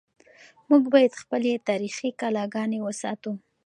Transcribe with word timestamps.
موږ 0.69 0.83
باید 0.93 1.19
خپلې 1.21 1.63
تاریخي 1.69 2.09
کلاګانې 2.21 2.79
وساتو. 2.83 3.31